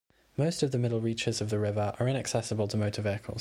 [0.35, 3.39] Most of the middle reaches of the river are inaccessible to motor vehicles.